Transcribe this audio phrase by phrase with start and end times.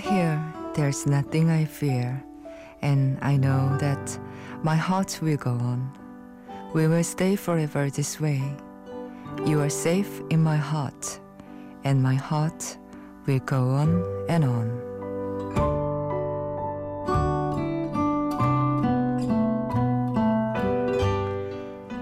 [0.00, 0.40] here,
[0.72, 2.24] there's nothing I fear,
[2.80, 4.18] and I know that
[4.62, 5.92] my heart will go on.
[6.72, 8.40] We will stay forever this way.
[9.44, 11.20] You are safe in my heart,
[11.84, 12.78] and my heart
[13.26, 14.68] will go on and on.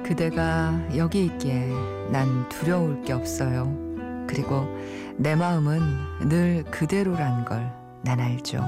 [0.04, 1.72] 그대가 여기 있기에
[2.12, 3.66] 난 두려울 게 없어요.
[4.28, 4.64] 그리고
[5.16, 7.70] 내 마음은 늘 그대로란 걸
[8.01, 8.63] 난 알죠.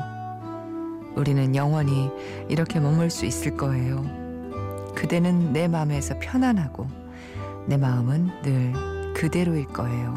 [1.15, 2.09] 우리는 영원히
[2.49, 4.03] 이렇게 머물 수 있을 거예요.
[4.95, 6.87] 그대는 내 마음에서 편안하고
[7.67, 8.73] 내 마음은 늘
[9.13, 10.13] 그대로일 거예요.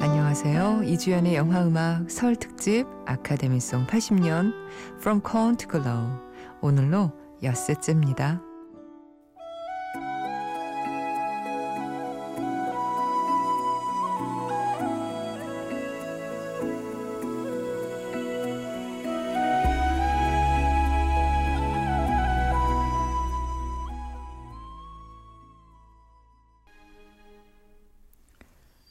[0.00, 0.82] 안녕하세요.
[0.84, 4.52] 이주연의 영화음악 설 특집 아카데미송 80년
[4.98, 6.20] From Corn to Glow
[6.60, 7.12] 오늘로
[7.42, 8.45] 엿새째입니다.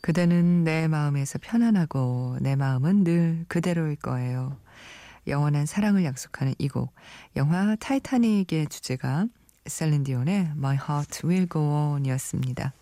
[0.06, 4.56] 그대는 내 마음에서 편안하고 내 마음은 늘 그대로일 거예요.
[5.26, 6.94] 영원한 사랑을 약속하는 이 곡.
[7.36, 9.26] 영화 타이타닉의 주제가
[9.66, 12.74] 셀린 디온의 My Heart Will Go On이었습니다.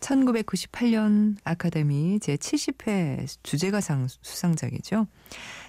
[0.00, 5.06] 1998년 아카데미 제70회 주제가상 수상작이죠.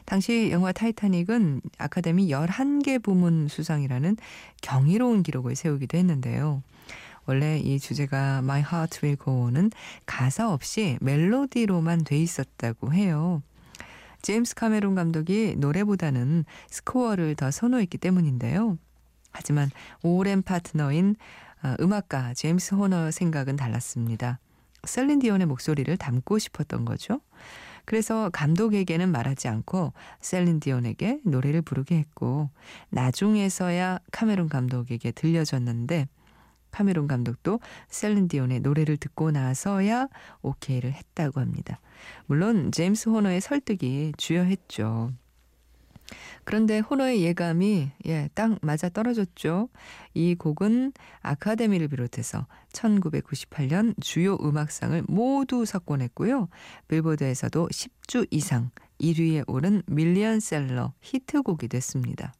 [0.03, 4.17] 당시 영화 타이타닉은 아카데미 11개 부문 수상이라는
[4.61, 6.63] 경이로운 기록을 세우기도 했는데요.
[7.31, 9.71] 원래 이 주제가 My Heart Will Go On은
[10.05, 13.41] 가사 없이 멜로디로만 돼 있었다고 해요.
[14.21, 18.77] 제임스 카메론 감독이 노래보다는 스코어를 더 선호했기 때문인데요.
[19.31, 19.71] 하지만
[20.03, 21.15] 오랜 파트너인
[21.63, 24.39] 어, 음악가 제임스 호너 생각은 달랐습니다.
[24.83, 27.21] 셀린 디온의 목소리를 담고 싶었던 거죠.
[27.85, 32.49] 그래서 감독에게는 말하지 않고 셀린 디온에게 노래를 부르게 했고
[32.89, 36.09] 나중에서야 카메론 감독에게 들려줬는데
[36.71, 37.59] 카메론 감독도
[37.89, 40.07] 셀린 디온의 노래를 듣고 나서야
[40.41, 41.79] 오케이를 했다고 합니다.
[42.25, 45.11] 물론 제임스 호너의 설득이 주요했죠.
[46.43, 49.69] 그런데 호너의 예감이 예, 딱 맞아 떨어졌죠.
[50.13, 56.49] 이 곡은 아카데미를 비롯해서 1998년 주요 음악상을 모두 석권했고요.
[56.87, 62.33] 빌보드에서도 10주 이상 1위에 오른 밀리언셀러 히트곡이 됐습니다.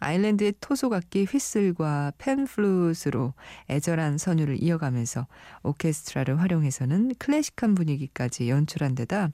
[0.00, 3.34] 아일랜드의 토소각기 휘슬과 펜플루스로
[3.68, 5.26] 애절한 선율을 이어가면서
[5.62, 9.30] 오케스트라를 활용해서는 클래식한 분위기까지 연출한 데다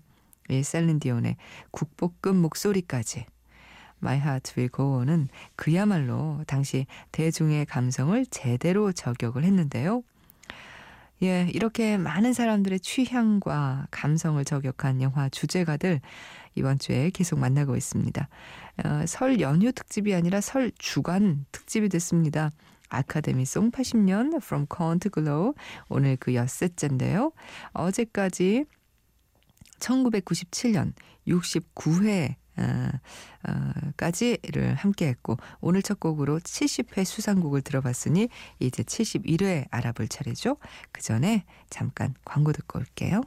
[0.49, 1.37] 이 셀린디온의
[1.71, 3.27] 국보급 목소리까지
[4.03, 10.03] My Heart Will Go On은 그야말로 당시 대중의 감성을 제대로 저격을 했는데요.
[11.23, 16.01] 예, 이렇게 많은 사람들의 취향과 감성을 저격한 영화 주제가들
[16.55, 18.29] 이번 주에 계속 만나고 있습니다.
[18.85, 22.51] 어, 설 연휴 특집이 아니라 설 주간 특집이 됐습니다.
[22.89, 25.55] 아카데미 송 80년 From Corn to Glow
[25.89, 27.33] 오늘 그 엿새째인데요.
[27.73, 28.65] 어제까지
[29.79, 30.93] 1997년
[31.27, 32.91] 69회 어,
[33.49, 38.29] 어, 까지를 함께 했고 오늘 첫 곡으로 70회 수상곡을 들어봤으니
[38.61, 40.59] 이제 71회 알아볼 차례죠.
[40.93, 43.23] 그 전에 잠깐 광고 듣고 올게요.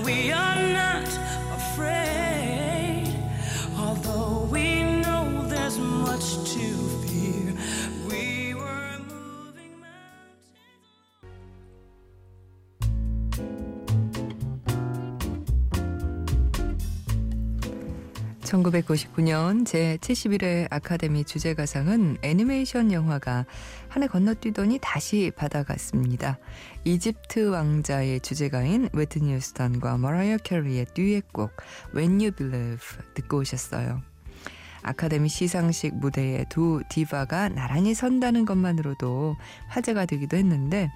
[0.00, 0.53] We are
[18.54, 23.46] 1999년 제71회 아카데미 주제가상은 애니메이션 영화가
[23.88, 26.38] 한해 건너뛰더니 다시 받아갔습니다.
[26.84, 31.50] 이집트 왕자의 주제가인 휘트니 휴스턴과 머라이어 캐리의 듀엣곡
[31.96, 32.78] When You Believe
[33.14, 34.02] 듣고 오셨어요.
[34.82, 39.36] 아카데미 시상식 무대에 두 디바가 나란히 선다는 것만으로도
[39.68, 40.90] 화제가 되기도 했는데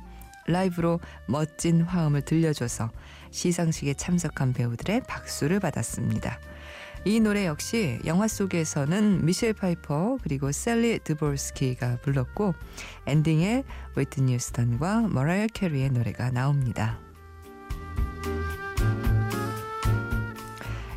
[0.46, 2.90] 라이브로 멋진 화음을 들려줘서
[3.30, 6.38] 시상식에 참석한 배우들의 박수를 받았습니다.
[7.08, 12.54] 이 노래 역시 영화 속에서는 미셸 파이퍼 그리고 샐리 드볼스키가 불렀고
[13.06, 13.64] 엔딩에
[13.96, 16.98] 휘트니 휴스턴과 머라이어 캐리의 노래가 나옵니다.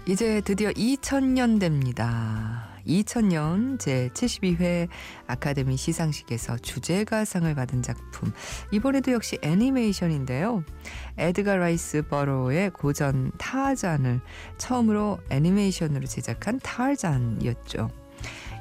[0.06, 2.61] 이제 드디어 2000년대입니다.
[2.92, 4.88] 2000년 제72회
[5.28, 8.34] 아카데미 시상식에서 주제가상을 받은 작품.
[8.72, 10.64] 이번에도 역시 애니메이션인데요.
[11.18, 14.20] 에드가 라이스 버로의 고전 타잔을
[14.58, 17.90] 처음으로 애니메이션으로 제작한 타잔이었죠.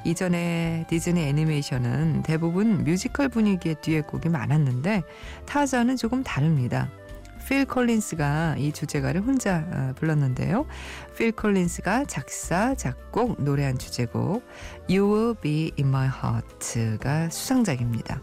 [0.03, 5.03] 이전에 디즈니 애니메이션은 대부분 뮤지컬 분위기의 듀엣곡이 많았는데
[5.45, 6.89] 타잔은 조금 다릅니다.
[7.51, 10.65] 필 콜린스가 이 주제가를 혼자 어, 불렀는데요.
[11.17, 14.41] 필 콜린스가 작사, 작곡, 노래한 주제곡
[14.89, 18.21] You Will Be In My Heart가 수상작입니다.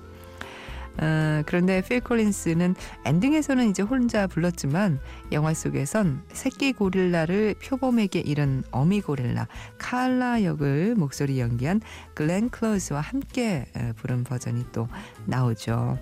[1.02, 4.98] 어, 그런데 필 콜린스는 엔딩에서는 이제 혼자 불렀지만
[5.30, 9.46] 영화 속에선 새끼 고릴라를 표범에게 잃은 어미 고릴라
[9.76, 11.82] 칼라 역을 목소리 연기한
[12.14, 14.88] 글렌 클로즈와 함께 어, 부른 버전이 또
[15.26, 15.98] 나오죠.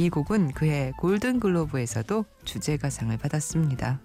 [0.00, 4.00] 이 곡은 그해 골든글로브에서도 주제가상을 받았습니다.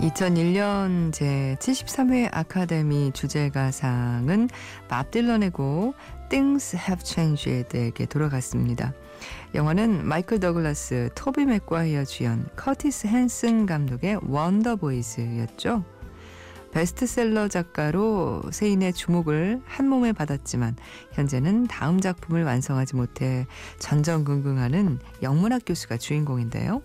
[0.00, 4.48] 2001년 제 73회 아카데미 주제가상은
[4.88, 5.94] 밥 딜런의 곡
[6.30, 8.94] Things Have Changed에게 돌아갔습니다.
[9.54, 15.84] 영화는 마이클 더글라스, 토비 맥과이어 주연, 커티스 핸슨 감독의 원더보이즈였죠.
[16.72, 20.76] 베스트셀러 작가로 세인의 주목을 한 몸에 받았지만
[21.12, 23.46] 현재는 다음 작품을 완성하지 못해
[23.80, 26.80] 전전긍긍하는 영문학 교수가 주인공인데요.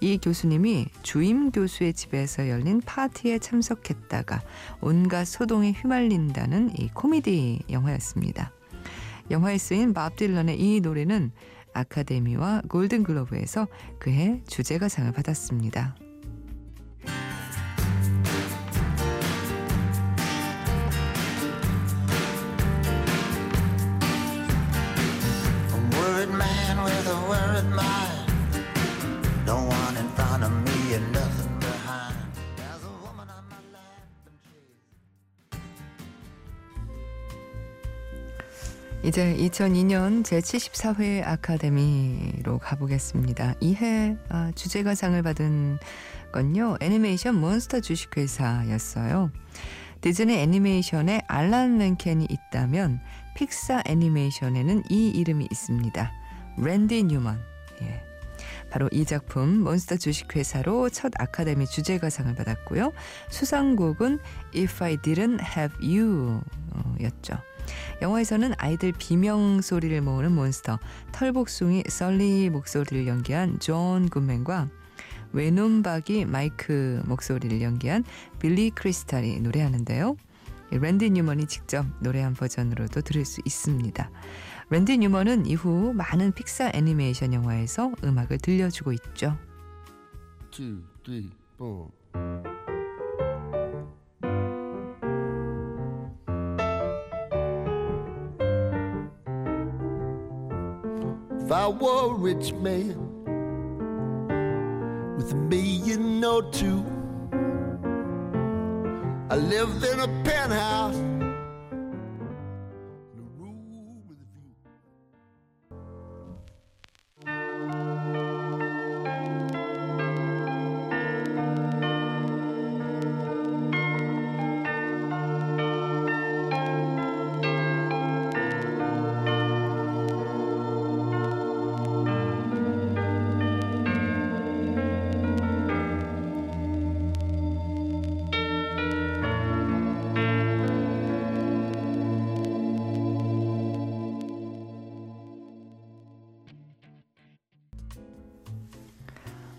[0.00, 4.42] 이 교수님이 주임 교수의 집에서 열린 파티에 참석했다가
[4.80, 8.52] 온갖 소동에 휘말린다는 이 코미디 영화였습니다.
[9.30, 11.32] 영화에 쓰인 밥 딜런의 이 노래는
[11.74, 13.68] 아카데미와 골든글로브에서
[13.98, 15.96] 그해 주제가상을 받았습니다.
[39.04, 43.54] 이제 2002년 제74회 아카데미로 가보겠습니다.
[43.60, 45.78] 이해 아, 주제가상을 받은
[46.32, 46.76] 건요.
[46.80, 49.30] 애니메이션 몬스터 주식회사였어요.
[50.00, 53.00] 디즈니 애니메이션에 알란 멘켄이 있다면
[53.36, 56.12] 픽사 애니메이션에는 이 이름이 있습니다.
[56.58, 57.40] 랜디 뉴먼.
[57.82, 58.02] 예.
[58.70, 62.92] 바로 이 작품 몬스터 주식회사로 첫 아카데미 주제가상을 받았고요.
[63.30, 64.18] 수상곡은
[64.54, 66.40] If I Didn't Have You
[67.00, 67.38] 였죠.
[68.02, 70.78] 영화에서는 아이들 비명 소리를 모으는 몬스터
[71.12, 74.68] 털복숭이 설리 목소리를 연기한 존 굿맨과
[75.32, 78.04] 외눈박이 마이크 목소리를 연기한
[78.38, 80.16] 빌리 크리스탈이 노래하는데요.
[80.70, 84.10] 랜디 뉴먼이 직접 노래한 버전으로도 들을 수 있습니다.
[84.70, 89.36] 랜디 뉴먼은 이후 많은 픽사 애니메이션 영화에서 음악을 들려주고 있죠.
[90.52, 91.30] 2, 3,
[92.12, 92.47] 4.
[101.48, 102.94] If I were a rich man
[105.16, 106.84] with a million or two,
[109.30, 111.17] I lived in a penthouse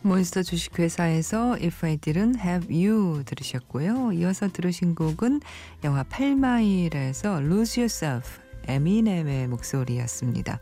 [0.02, 4.14] 몬스터 주식회사에서 If I Didn't Have You 들으셨고요.
[4.14, 5.42] 이어서 들으신 곡은
[5.84, 10.60] 영화 8마일에서 Lose Yourself 에미넴의 목소리였습니다.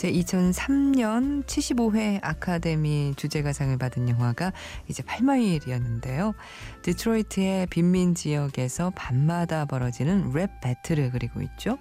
[0.00, 4.50] 제 2003년 75회 아카데미 주제가상을 받은 영화가
[4.88, 6.32] 이제 8마일이었는데요.
[6.80, 11.76] 디트로이트의 빈민 지역에서 밤마다 벌어지는 랩 배틀을 그리고 있죠.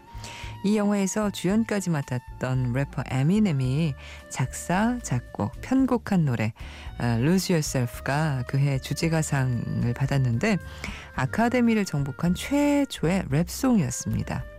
[0.66, 3.94] 이 영화에서 주연까지 맡았던 래퍼 에미넴이
[4.28, 6.52] 작사, 작곡, 편곡한 노래
[7.00, 10.58] Lose Yourself가 그해 주제가상을 받았는데
[11.16, 14.59] 아카데미를 정복한 최초의 랩송이었습니다.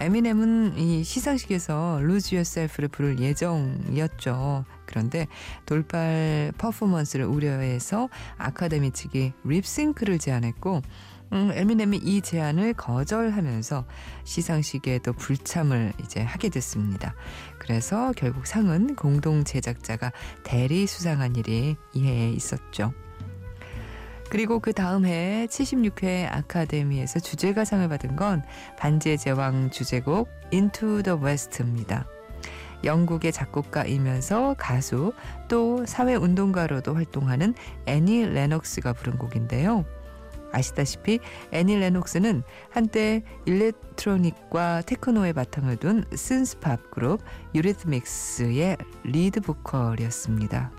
[0.00, 4.64] 에미넴은 이 시상식에서 Lose Yourself를 부를 예정이었죠.
[4.86, 5.26] 그런데
[5.66, 10.82] 돌발 퍼포먼스를 우려해서 아카데미 측이 립싱크를 제안했고
[11.32, 13.84] 음, 에미넴이 이 제안을 거절하면서
[14.24, 17.14] 시상식에도 불참을 이제 하게 됐습니다.
[17.58, 20.12] 그래서 결국 상은 공동 제작자가
[20.44, 22.92] 대리 수상한 일이 이해에 있었죠.
[24.30, 28.42] 그리고 그 다음 해 76회 아카데미에서 주제가상을 받은 건
[28.78, 32.06] 반지의 제왕 주제곡 Into the West입니다.
[32.84, 35.12] 영국의 작곡가이면서 가수
[35.48, 37.54] 또 사회운동가로도 활동하는
[37.86, 39.84] 애니 레녹스가 부른 곡인데요.
[40.52, 41.18] 아시다시피
[41.50, 47.20] 애니 레녹스는 한때 일렉트로닉과 테크노에 바탕을 둔 synthpop 그룹
[47.54, 50.70] 유리트믹스의 리드 보컬이었습니다.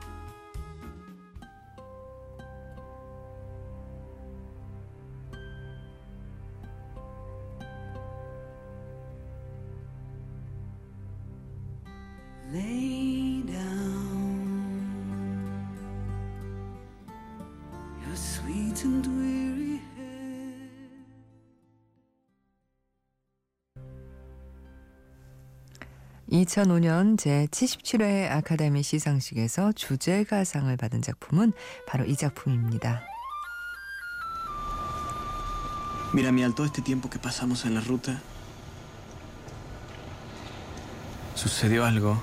[26.43, 31.53] 2005년 제77회 아카데미 시상식에서 주제가상을 받은 작품은
[31.87, 33.01] 바로 이 작품입니다.
[36.13, 38.21] Mira, Mial, todo este tiempo que pasamos en la ruta,
[41.35, 42.17] sucedió algo.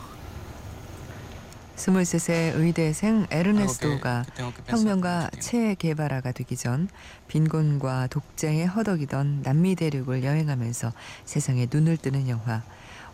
[1.77, 4.25] 23세 의대생 에르네스토가
[4.67, 6.89] 혁명가 체 게바라가 되기 전
[7.27, 10.93] 빈곤과 독재에 허덕이던 남미 대륙을 여행하면서
[11.25, 12.63] 세상에 눈을 뜨는 영화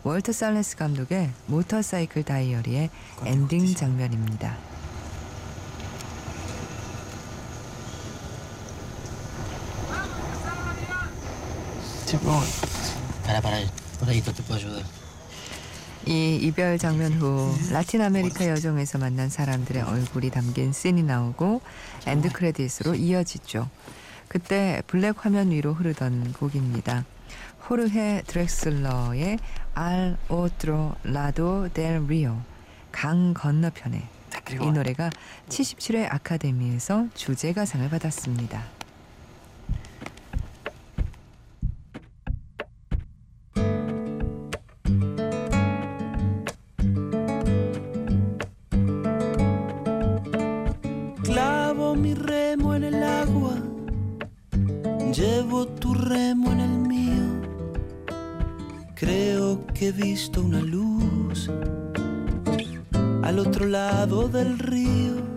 [0.03, 2.89] 월터 살레스 감독의 모터사이클 다이어리의
[3.25, 4.57] 엔딩 장면입니다.
[13.29, 13.69] Ayudar.
[16.05, 21.61] 이 이별 장면 후 라틴 아메리카 여정에서 만난 사람들의 얼굴이 담긴 씬이 나오고
[22.07, 23.69] 엔드 크레딧으로 이어지죠.
[24.27, 27.05] 그때 블랙 화면 위로 흐르던 곡입니다.
[27.69, 29.37] 호르헤 드렉슬러의
[29.75, 32.35] 알 오트로 라도 델 리오
[32.91, 34.07] 강 건너편에
[34.59, 35.11] 이 노래가
[35.49, 38.78] 77회 아카데미에서 주제가상을 받았습니다.
[58.99, 61.49] Creo que he visto una luz
[63.23, 65.28] al otro lado del río.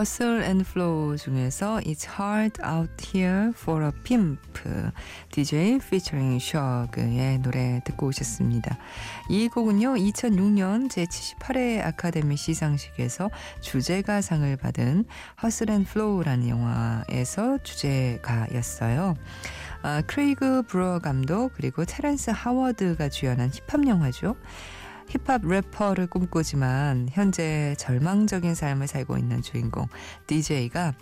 [0.00, 4.40] Hustle and Flow 중에서 It's Hard Out Here for a Pimp
[5.30, 8.78] DJ featuring Shug의 노래 듣고 오셨습니다.
[9.28, 13.30] 이 곡은요 2006년 제78회 아카데미 시상식에서
[13.60, 15.04] 주제가상을 받은
[15.44, 19.16] Hustle and Flow라는 영화에서 주제가였어요.
[19.82, 24.36] 아, 크레이그 브루어 감독 그리고 테렌스 하워드가 주연한 힙합 영화죠.
[25.10, 29.88] 힙합 래퍼를 꿈꾸지만 현재 절망적인 삶을 살고 있는 주인공
[30.28, 30.94] DJ가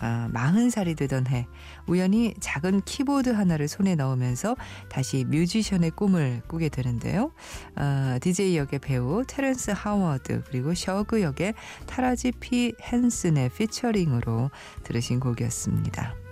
[0.00, 1.48] 아, 40살이 되던 해
[1.88, 4.54] 우연히 작은 키보드 하나를 손에 넣으면서
[4.88, 7.32] 다시 뮤지션의 꿈을 꾸게 되는데요.
[7.74, 11.54] 아, DJ 역의 배우 테렌스 하워드 그리고 셔그 역의
[11.86, 14.52] 타라지 피 헨슨의 피처링으로
[14.84, 16.27] 들으신 곡이었습니다.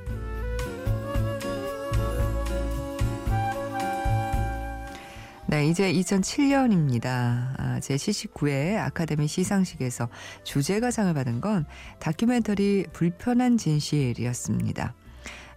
[5.49, 7.07] 네, 이제 2007년입니다.
[7.09, 10.09] 아, 제79회 아카데미 시상식에서
[10.43, 11.67] 주제가상을 받은 건
[12.01, 14.93] 다큐멘터리 불편한 진실이었습니다.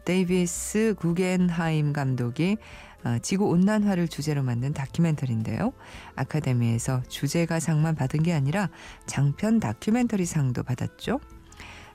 [0.06, 2.58] 데이비스 구겐하임 감독이
[3.02, 5.74] 아, 지구 온난화를 주제로 만든 다큐멘터리인데요.
[6.16, 8.70] 아카데미에서 주제가상만 받은 게 아니라
[9.08, 11.20] 장편 다큐멘터리 상도 받았죠.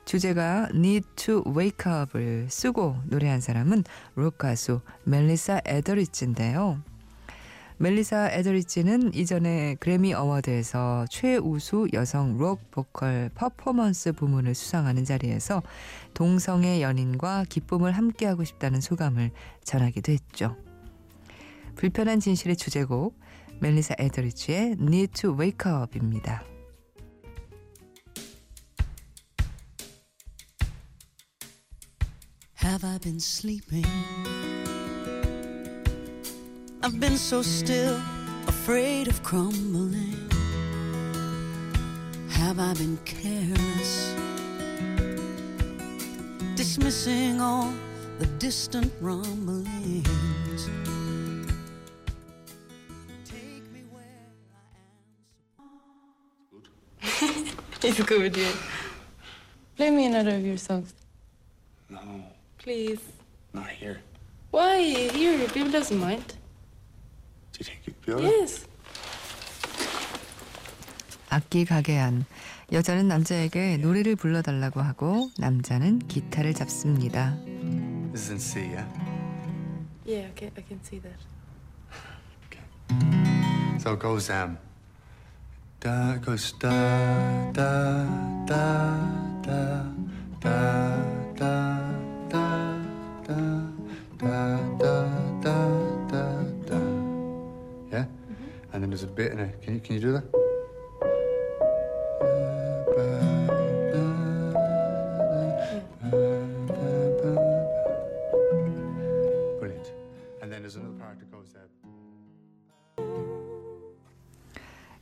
[0.03, 3.85] 주제가 Need to Wake Up을 쓰고 노래한 사람은
[4.15, 6.81] 록 가수 멜리사 에더리지인데요.
[7.77, 15.61] 멜리사 에더리지는 이전에 그래미 어워드에서 최우수 여성 록 보컬 퍼포먼스 부문을 수상하는 자리에서
[16.13, 19.31] 동성의 연인과 기쁨을 함께하고 싶다는 소감을
[19.63, 20.55] 전하기도 했죠.
[21.75, 23.19] 불편한 진실의 주제곡
[23.59, 26.43] 멜리사 에더리지의 Need to Wake Up입니다.
[36.85, 37.99] I've been so still,
[38.45, 40.29] afraid of crumbling.
[42.29, 44.13] Have I been careless?
[46.53, 47.73] Dismissing all
[48.19, 49.65] the distant rumblings.
[53.25, 54.27] Take me where
[57.01, 57.47] I am.
[57.81, 58.51] It's good, yeah.
[59.75, 60.93] Play me another of your songs,
[61.89, 61.99] No,
[62.59, 62.99] please.
[63.53, 64.01] not here.
[64.51, 64.83] Why?
[64.83, 66.35] Here, people doesn't mind.
[67.55, 68.67] Do you think you'd be Yes.
[71.29, 72.25] 악기 가게한
[72.71, 77.35] 여자는 남자에게 노래를 불러달라고 하고 남자는 기타를 잡습니다.
[78.11, 78.87] This is in C, yeah?
[80.05, 81.19] Yeah, I can, I can see that.
[83.79, 84.57] So it goes um
[85.79, 88.05] da goes da da
[88.47, 88.97] da
[89.43, 89.83] da
[90.41, 91.14] da da
[98.75, 99.61] And then there's a bit in it.
[99.61, 100.29] Can you can you do that?
[109.61, 109.93] Brilliant.
[110.41, 111.69] And then there's another part that goes there.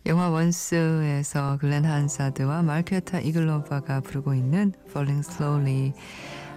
[0.05, 5.93] 영화 원스에서 글렌 한사드와 말피어타 이글로바가 부르고 있는 Falling Slowly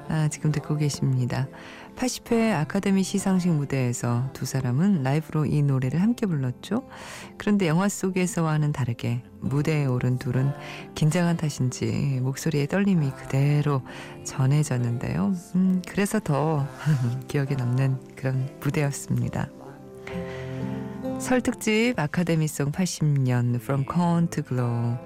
[0.09, 1.49] 아, 지금 듣고 계십니다.
[1.97, 6.89] 80회 아카데미 시상식 무대에서 두 사람은 라이브로 이 노래를 함께 불렀죠.
[7.39, 10.53] 그런데 영화 속에서와는 다르게 무대에 오른 둘은
[10.95, 13.83] 긴장한 탓인지 목소리의 떨림이 그대로
[14.25, 15.35] 전해졌는데요.
[15.55, 16.69] 음, 그래서 더
[17.29, 19.49] 기억에 남는 그런 무대였습니다.
[21.19, 24.97] 설 특집 아카데미송 80년 From Corn to Glow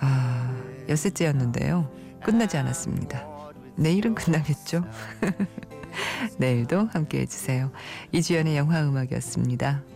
[0.00, 0.56] 아
[0.88, 1.90] 여섯째였는데요
[2.22, 3.24] 끝나지 않았습니다
[3.76, 4.82] 내일은 끝나겠죠
[6.38, 7.70] 내일도 함께 해주세요.
[8.12, 9.95] 이주연의 영화음악이었습니다